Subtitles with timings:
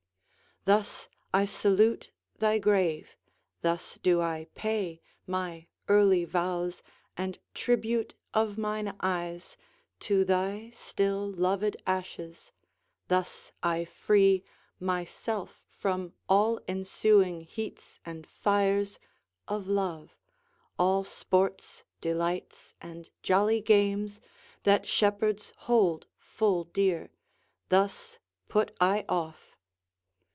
[0.65, 3.17] Thus I salute thy grave,
[3.63, 6.83] thus do I pay My early vows,
[7.17, 9.57] and tribute of mine eyes,
[10.01, 12.51] To thy still loved ashes:
[13.07, 14.43] thus I free
[14.79, 18.99] Myself from all ensuing heats and fires
[19.47, 20.15] Of love:
[20.77, 24.19] all sports, delights, and jolly games,
[24.61, 27.09] That shepherds hold full dear,
[27.69, 29.47] thus put I off.